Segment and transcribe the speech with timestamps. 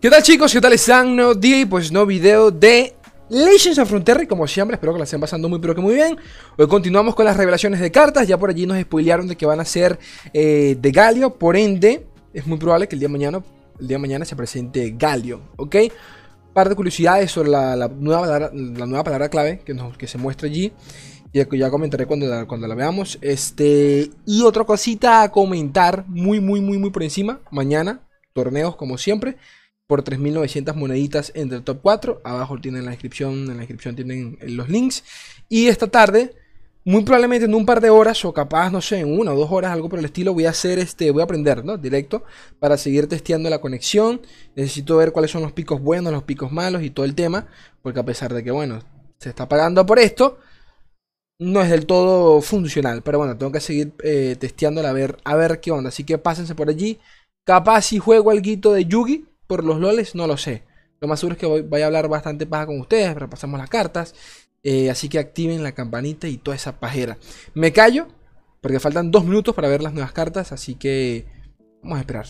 [0.00, 0.50] ¿Qué tal chicos?
[0.50, 1.14] ¿Qué tal están?
[1.14, 2.94] No día pues no video de
[3.28, 5.92] Legends of Frontera y como siempre espero que la estén pasando muy pero que muy
[5.92, 6.16] bien
[6.56, 9.60] Hoy continuamos con las revelaciones de cartas, ya por allí nos spoilearon de que van
[9.60, 9.98] a ser
[10.32, 13.42] eh, de Galio, por ende es muy probable que el día de mañana,
[13.78, 15.76] el día de mañana se presente Galio, ¿ok?
[16.54, 20.16] Par de curiosidades sobre la, nueva, palabra, la nueva palabra clave que, nos, que se
[20.16, 20.72] muestra allí
[21.34, 23.18] ya, ya comentaré cuando la, cuando la veamos.
[23.20, 27.40] Este, y otra cosita a comentar, muy, muy, muy, muy por encima.
[27.50, 28.00] Mañana,
[28.32, 29.36] torneos como siempre
[29.90, 32.20] por 3.900 moneditas entre el top 4.
[32.22, 35.02] Abajo tienen la descripción, en la descripción tienen los links.
[35.48, 36.32] Y esta tarde,
[36.84, 39.50] muy probablemente en un par de horas o capaz, no sé, en una o dos
[39.50, 41.76] horas, algo por el estilo, voy a hacer este, voy a aprender, ¿no?
[41.76, 42.22] Directo
[42.60, 44.20] para seguir testeando la conexión.
[44.54, 47.48] Necesito ver cuáles son los picos buenos, los picos malos y todo el tema,
[47.82, 48.78] porque a pesar de que, bueno,
[49.18, 50.38] se está pagando por esto,
[51.40, 53.02] no es del todo funcional.
[53.02, 55.88] Pero bueno, tengo que seguir eh, testeándola a ver, a ver qué onda.
[55.88, 57.00] Así que pásense por allí.
[57.44, 60.62] Capaz si juego algo de Yugi, por los loles, no lo sé.
[61.00, 64.14] Lo más seguro es que voy, a hablar bastante paja con ustedes, repasamos las cartas.
[64.62, 67.18] Eh, así que activen la campanita y toda esa pajera.
[67.52, 68.06] Me callo,
[68.60, 71.26] porque faltan dos minutos para ver las nuevas cartas, así que
[71.82, 72.26] vamos a esperar.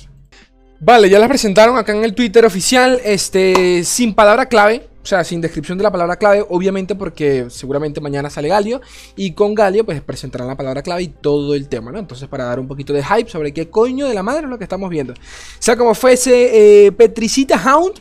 [0.81, 4.89] Vale, ya las presentaron acá en el Twitter oficial, este, sin palabra clave.
[5.03, 8.83] O sea, sin descripción de la palabra clave, obviamente porque seguramente mañana sale Galio.
[9.17, 11.99] Y con Galio, pues presentarán la palabra clave y todo el tema, ¿no?
[11.99, 14.59] Entonces, para dar un poquito de hype sobre qué coño de la madre es lo
[14.59, 15.15] que estamos viendo.
[15.15, 15.17] O
[15.59, 18.01] sea, como fuese eh, Petricita Hound.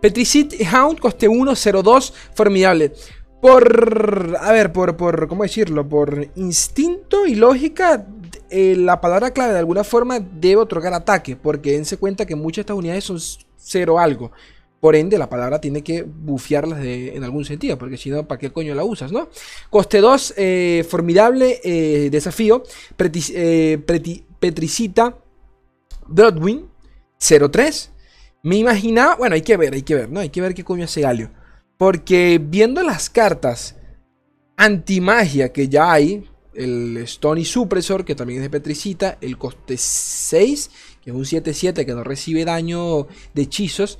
[0.00, 2.92] Petricita Hound, coste 1.02, formidable.
[3.42, 5.88] Por, a ver, por, por, ¿cómo decirlo?
[5.88, 8.06] Por instinto y lógica,
[8.50, 12.56] eh, la palabra clave de alguna forma debe otorgar ataque, porque dense cuenta que muchas
[12.56, 13.18] de estas unidades son
[13.56, 14.32] cero algo.
[14.80, 18.50] Por ende, la palabra tiene que bufearlas en algún sentido, porque si no, ¿para qué
[18.50, 19.28] coño la usas, no?
[19.70, 22.62] Coste 2, eh, formidable eh, desafío.
[22.96, 23.78] Eh,
[24.38, 25.18] Petricita
[26.06, 26.68] Broadwin
[27.18, 27.90] 03.
[28.44, 30.20] Me imaginaba, bueno, hay que ver, hay que ver, ¿no?
[30.20, 31.30] Hay que ver qué coño hace Galio.
[31.76, 33.74] Porque viendo las cartas
[34.56, 40.70] antimagia que ya hay, el Stony Suppressor, que también es de Petricita, el coste 6,
[41.02, 43.98] que es un 7-7 que no recibe daño de hechizos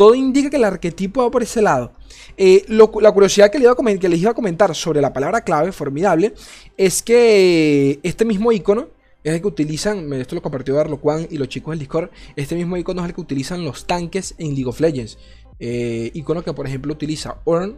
[0.00, 1.92] todo indica que el arquetipo va por ese lado.
[2.38, 3.74] Eh, la curiosidad que, le a
[4.08, 6.32] les iba a comentar sobre la palabra clave, formidable,
[6.78, 8.88] es que este mismo icono
[9.22, 12.54] es el que utilizan, esto lo compartió Darlo Juan y los chicos del Discord, este
[12.54, 15.18] mismo icono es el que utilizan los tanques en League of Legends.
[15.58, 17.76] Eh, icono que por ejemplo utiliza Orn,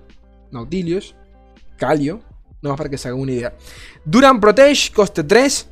[0.52, 1.16] Nautilus,
[1.76, 2.20] Calio,
[2.62, 3.56] no para que se hagan una idea.
[4.04, 5.70] Duran Protege, coste 3.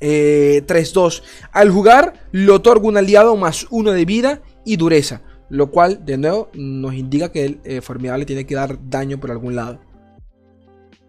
[0.00, 5.22] Eh, Al jugar, le otorga un aliado más 1 de vida y dureza.
[5.48, 9.30] Lo cual, de nuevo, nos indica que el eh, formidable tiene que dar daño por
[9.30, 9.80] algún lado.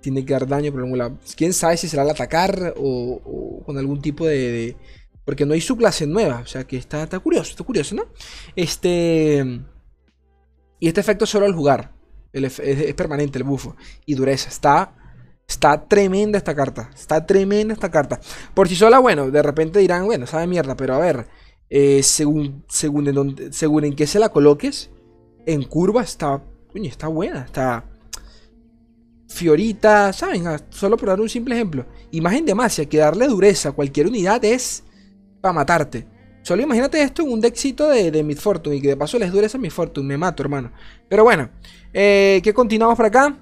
[0.02, 1.18] Tiene que dar daño por algún lado.
[1.36, 4.78] Quién sabe si será al atacar o, con algún tipo de,
[5.26, 6.42] Porque no hay su clase nueva.
[6.42, 8.06] O sea que está, está curioso, está curioso, ¿no?
[8.56, 9.44] Este.
[10.80, 11.94] Y este efecto solo al jugar.
[12.32, 12.62] es,
[12.94, 13.76] permanente el bufo.
[14.06, 14.50] Y dureza.
[14.50, 14.94] Está.
[15.48, 16.92] Está tremenda esta carta.
[16.94, 18.20] Está tremenda esta carta.
[18.54, 20.78] Por si sola, bueno, de repente dirán, bueno, sabe mierda.
[20.78, 21.28] Pero a ver.
[21.70, 24.90] Eh, según, según, en según en qué se la coloques,
[25.46, 26.42] en curva está,
[26.74, 27.84] está buena, está
[29.28, 30.48] fiorita, ¿saben?
[30.48, 31.86] Ah, solo por dar un simple ejemplo.
[32.12, 34.84] Imagen de que darle dureza a cualquier unidad es
[35.42, 36.08] para matarte.
[36.42, 38.40] Solo imagínate esto en un dexito de, de Mid
[38.72, 40.08] y que de paso les dureza a Mid Fortune.
[40.08, 40.72] Me mato, hermano.
[41.10, 41.50] Pero bueno,
[41.94, 43.38] eh, ¿qué continuamos por acá?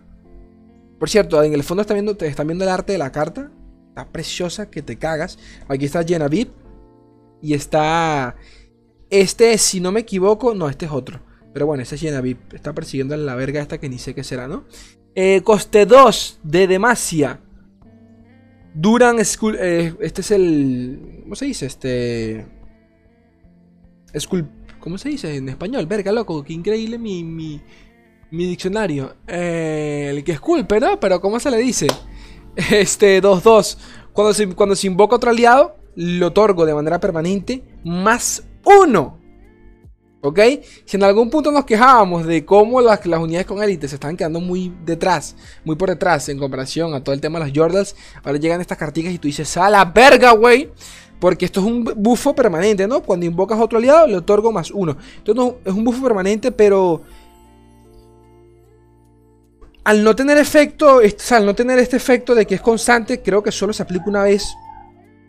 [0.97, 3.51] Por cierto, en el fondo están viendo, están viendo el arte de la carta.
[3.89, 5.37] Está preciosa que te cagas.
[5.67, 6.64] Aquí está Jenna VIP.
[7.45, 8.35] Y está.
[9.11, 11.21] Este, si no me equivoco, no, este es otro.
[11.53, 12.03] Pero bueno, este es.
[12.53, 14.65] Está persiguiendo a la verga esta que ni sé qué será, ¿no?
[15.13, 17.39] Eh, coste 2 de Demacia.
[18.73, 19.57] Duran School.
[19.59, 21.19] Eh, este es el.
[21.21, 21.67] ¿Cómo se dice?
[21.67, 22.47] Este.
[24.17, 24.49] School.
[24.79, 25.85] ¿Cómo se dice en español?
[25.85, 26.43] Verga, loco.
[26.43, 27.61] Qué increíble mi, mi,
[28.31, 29.17] mi diccionario.
[29.27, 30.99] Eh, el que esculpe, ¿no?
[30.99, 31.85] Pero ¿cómo se le dice?
[32.71, 33.77] Este 2-2.
[34.13, 39.19] Cuando cuando se invoca otro aliado, lo otorgo de manera permanente más uno.
[40.21, 40.39] ¿Ok?
[40.85, 44.39] Si en algún punto nos quejábamos de cómo las, unidades con élite se están quedando
[44.39, 48.39] muy detrás, muy por detrás en comparación a todo el tema de los Jordals, ahora
[48.39, 50.71] llegan estas cartitas y tú dices, ¡a la verga, güey!
[51.19, 53.01] Porque esto es un bufo permanente, ¿no?
[53.01, 54.97] Cuando invocas a otro aliado, le otorgo más uno.
[55.17, 57.03] Entonces es un bufo permanente, pero
[59.83, 63.51] al no tener efecto, al no tener este efecto de que es constante, creo que
[63.51, 64.55] solo se aplica una vez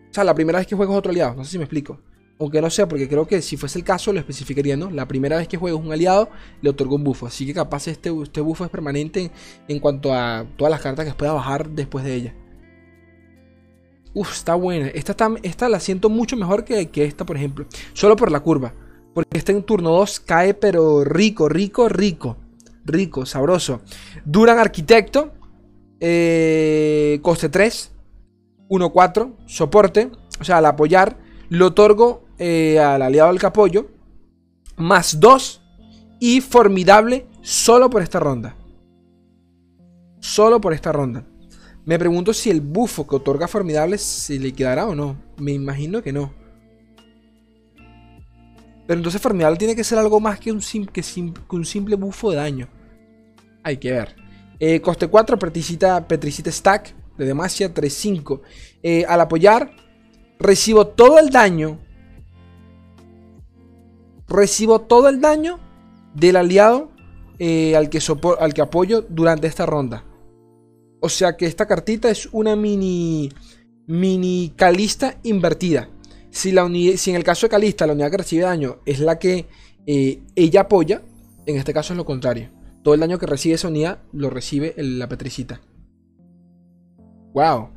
[0.09, 1.35] o sea, la primera vez que juegas otro aliado.
[1.35, 1.99] No sé si me explico.
[2.39, 4.91] Aunque no sea, porque creo que si fuese el caso lo especificaría, ¿no?
[4.91, 6.29] La primera vez que juegas un aliado
[6.61, 7.25] le otorgo un bufo.
[7.25, 9.31] Así que capaz este, este bufo es permanente
[9.67, 12.35] en, cuanto a todas las cartas que pueda bajar después de ella.
[14.13, 14.87] Uf, está buena.
[14.87, 17.65] Esta, esta la siento mucho mejor que, que esta, por ejemplo.
[17.93, 18.73] Solo por la curva.
[19.15, 22.37] Porque este en turno 2 cae, pero rico, rico, rico.
[22.85, 23.81] Rico, sabroso.
[24.25, 25.33] Duran Arquitecto.
[25.99, 27.96] Eh, coste 3.
[28.69, 29.33] 1-4.
[29.45, 30.11] Soporte.
[30.39, 31.17] O sea, al apoyar,
[31.49, 33.87] lo otorgo eh, al aliado del capollo.
[34.75, 35.61] Más 2.
[36.19, 38.55] Y formidable solo por esta ronda.
[40.19, 41.23] Solo por esta ronda.
[41.85, 45.15] Me pregunto si el bufo que otorga formidable se le quedará o no.
[45.37, 46.33] Me imagino que no.
[48.85, 51.03] Pero entonces formidable tiene que ser algo más que un, que
[51.51, 52.67] un simple bufo de daño.
[53.63, 54.15] Hay que ver.
[54.59, 58.41] Eh, coste 4, Petricita, Petricita Stack de Demacia 3-5.
[58.83, 59.71] Eh, al apoyar,
[60.39, 61.79] recibo todo el daño.
[64.27, 65.59] Recibo todo el daño
[66.13, 66.91] del aliado
[67.39, 67.99] eh, al, que
[68.39, 70.03] al que apoyo durante esta ronda.
[70.99, 73.29] O sea que esta cartita es una mini.
[73.87, 75.89] Mini Calista invertida.
[76.29, 76.67] Si, la
[76.97, 79.47] si en el caso de Calista la unidad que recibe daño es la que
[79.85, 81.01] eh, ella apoya,
[81.45, 82.51] en este caso es lo contrario.
[82.83, 85.61] Todo el daño que recibe esa unidad lo recibe la Petricita.
[87.33, 87.69] Wow.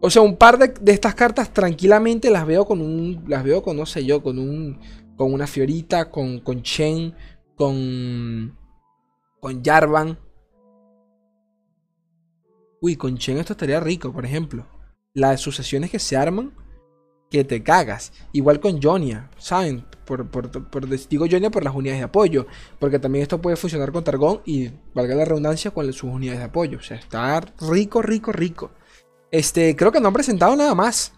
[0.00, 3.24] O sea, un par de, de, estas cartas tranquilamente las veo con un.
[3.26, 4.78] Las veo con, no sé yo, con un.
[5.16, 7.14] Con una Fiorita, con, con Chen,
[7.56, 8.56] con.
[9.40, 10.18] Con Jarvan.
[12.80, 14.66] Uy, con Chen esto estaría rico, por ejemplo.
[15.14, 16.52] Las sucesiones que se arman,
[17.30, 18.12] que te cagas.
[18.32, 19.84] Igual con Jonia, ¿saben?
[20.08, 20.88] Por, por, por,
[21.50, 22.46] por las unidades de apoyo.
[22.78, 26.46] Porque también esto puede funcionar con Targón y, valga la redundancia, con sus unidades de
[26.46, 26.78] apoyo.
[26.78, 28.70] O sea, está rico, rico, rico.
[29.30, 31.12] Este, creo que no han presentado nada más.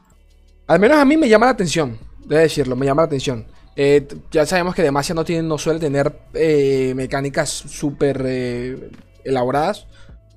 [0.66, 1.98] Al menos a mí me llama la atención.
[2.26, 3.46] Debo decirlo, me llama la atención.
[3.76, 8.90] Eh, ya sabemos que Demacia no, tiene, no suele tener eh, mecánicas súper eh,
[9.24, 9.86] elaboradas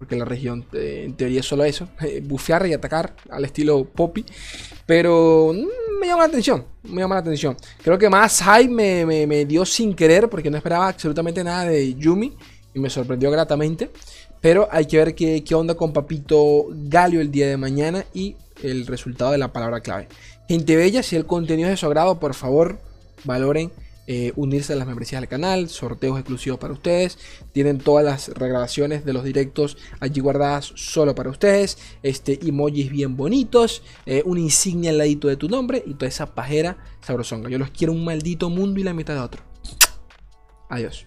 [0.04, 3.86] porque la región eh, en teoría es solo eso, eh, bufear y atacar al estilo
[3.86, 4.26] Poppy.
[4.86, 7.56] Pero mm, me llama la atención, me llama la atención.
[7.82, 12.34] Creo que más hype me, dio sin querer porque no esperaba absolutamente nada de Yumi
[12.74, 13.92] y me sorprendió gratamente.
[14.42, 18.36] Pero hay que ver qué, qué onda con Papito Galio el día de mañana y
[18.62, 20.10] el resultado de la palabra clave.
[20.50, 22.78] Gente bella, si el contenido es de su agrado, por favor,
[23.24, 23.72] valoren
[24.08, 27.18] eh, unirse a las membresías del canal, sorteos exclusivos para ustedes,
[27.52, 33.16] tienen todas las regrabaciones de los directos allí guardadas solo para ustedes, este emojis bien
[33.16, 37.50] bonitos, eh, una insignia al ladito de tu nombre y toda esa pajera sabrosonga.
[37.50, 39.42] Yo los quiero un maldito mundo y la mitad de otro.
[40.70, 41.02] Adiós.